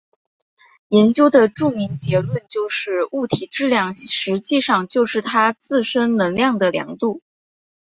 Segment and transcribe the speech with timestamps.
[0.87, 7.21] 研究的著名结论就是物体质量实际上就是它自身能量的量度。